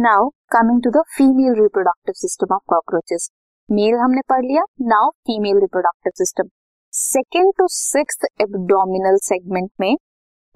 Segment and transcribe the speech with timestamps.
[0.00, 3.28] Now coming to the female reproductive system of cockroaches
[3.68, 6.48] male हमने पढ़ लिया now female reproductive system
[6.92, 9.96] second to six abdominal segment में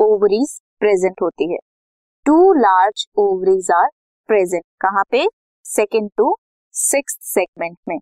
[0.01, 1.59] ovaries present होती है.
[2.27, 3.89] Two large ovaries are
[4.29, 5.27] present कहाँ पे?
[5.65, 6.35] Second to
[6.75, 7.99] six segment में.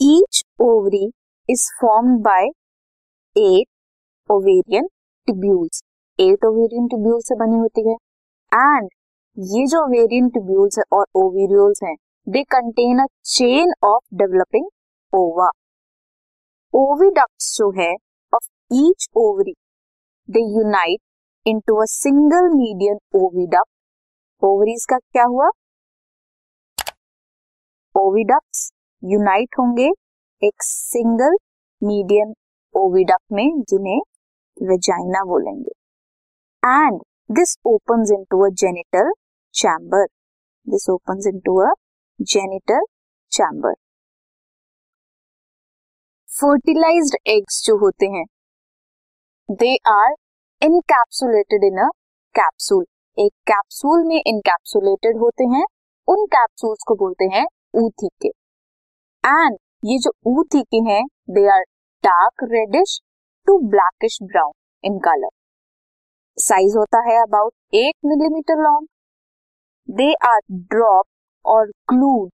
[0.00, 1.04] Each ovary
[1.48, 2.46] is form by
[3.36, 3.66] eight
[4.30, 4.88] ovarian
[5.28, 5.82] tubules
[6.18, 7.96] eight ovarian tubule से बनी होती है.
[8.52, 8.88] एंड
[9.38, 11.94] ये जो ओवेरियन ट्यूब्यूल्स है और ओवेरियोल्स हैं
[12.26, 14.66] they contain a chain of developing
[15.12, 15.48] ova
[16.74, 17.92] oviducts जो है
[18.32, 19.54] of each ovary
[20.28, 21.00] they unite
[21.46, 25.48] into a single median oviduct ovaries का क्या हुआ?
[27.94, 28.70] ओविडक्ट्स
[29.02, 29.90] यूनाइट होंगे
[30.42, 31.36] एक सिंगल
[31.82, 32.34] मीडियन
[32.74, 34.00] ओविडक्ट में, जिन्हें
[34.56, 35.72] वेजाइना बोलेंगे.
[36.62, 37.00] And
[37.30, 39.10] this opens into a genital
[39.54, 40.06] chamber
[40.66, 41.68] this opens into a
[42.20, 42.84] genital
[43.32, 43.74] chamber
[46.28, 48.24] fertilized eggs जो होते हैं
[49.48, 50.14] they are
[50.62, 51.88] encapsulated in a
[52.34, 52.84] capsule
[53.18, 55.64] एक कैप्सूल में इनकैप्सुलेटेड होते हैं,
[56.08, 58.28] उन कैप्सूल्स को बोलते हैं ऊथिके.
[58.28, 61.62] एंड ये जो ऊथिके हैं they are
[62.04, 63.00] dark reddish
[63.46, 64.52] to blackish brown
[64.84, 65.28] in colour
[66.40, 68.86] size होता है about eight millimetre long
[69.88, 70.40] they are
[70.70, 71.06] drop
[71.44, 72.30] और glued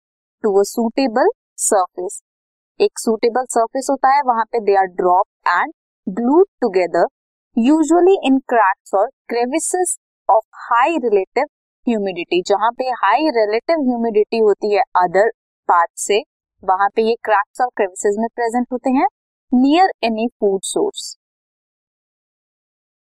[0.43, 1.29] to a suitable
[1.61, 2.21] surface
[2.79, 5.73] एक सुटेबल सर्फेस होता है, वहाँ पे they are drop and
[6.07, 7.05] glued together
[7.57, 9.95] usually in cracks और crevices
[10.29, 11.45] of high relative
[11.87, 15.29] humidity जहाँ पे हाई रिलेटिव ह्यूमिडिटी होती है अदर
[15.69, 16.21] पार्ट से,
[16.63, 19.07] वहाँ पे ये क्रैक्स और क्रेविसेस में प्रेजेंट होते हैं
[19.51, 21.15] near any food source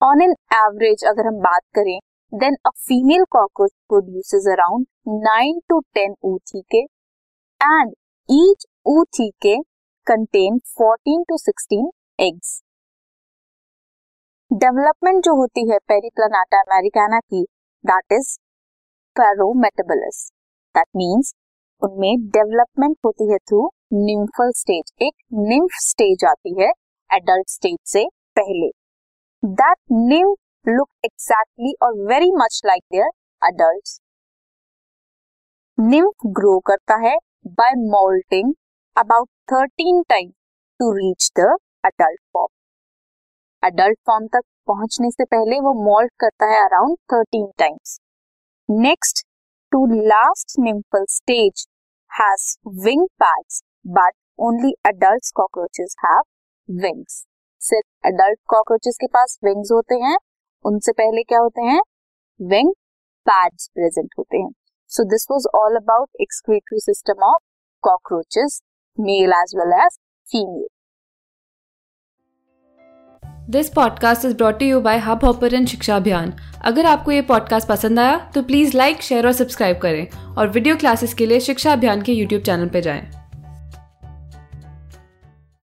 [0.02, 1.98] on an average अगर हम बात करें
[2.32, 4.86] then a female cockroach produces around
[5.26, 6.14] nine to ten
[6.72, 6.82] oothecae
[7.62, 7.92] and
[8.30, 9.56] each ootheca
[10.08, 11.90] contain fourteen to sixteen
[12.20, 12.54] eggs
[14.52, 17.44] development जो होती है पेरिप्लानाटा अमेरिकाना की
[17.84, 18.34] that is
[19.16, 20.26] paurometabolous
[20.76, 21.34] that means
[21.82, 23.70] उनमें development होती है थ्रू
[24.06, 25.14] निम्फल स्टेज एक
[25.50, 26.72] निम्फ स्टेज आती है
[27.10, 28.08] एडल्ट स्टेज से
[28.38, 28.79] पहले।
[29.44, 33.10] दैट निम्फ लुक एग्जैक्टली और very much like their
[33.42, 33.90] adult
[35.78, 37.16] nymph grow करता है
[37.50, 38.54] by moulting
[38.96, 40.30] about thirteen time
[40.80, 41.46] to reach the
[41.86, 42.50] adult form
[43.64, 48.00] adult form तक पहुँचने से पहले वो मोल्ट करता है around thirteen times
[48.70, 49.26] next
[49.72, 51.66] to last nymphal stage
[52.12, 53.64] has wing pads
[53.94, 56.22] but only adult cockroaches have
[56.70, 57.24] wings
[57.70, 60.18] सिर्फ़ अडल्ट कॉकरोचेस के पास विंग्स होते हैं।
[60.66, 61.82] उनसे पहले क्या होते हैं?
[62.40, 62.72] विंग
[63.28, 64.52] पैड्स प्रेजेंट होते हैं।
[64.92, 67.42] So this was all about excretory system of
[67.84, 68.62] cockroaches
[68.98, 69.98] male as well as
[70.28, 70.68] female
[73.50, 76.34] this podcast is brought you by Hub Hopper Shiksha Abhiyan
[76.66, 80.76] अगर आपको ये पॉडकास्ट पसंद आया तो प्लीज़ लाइक शेयर और subscribe करें। और वीडियो
[80.78, 83.19] क्लासेस के लिए शिक्षा अभियान के यूट्यूब चैनल पर जाएँ।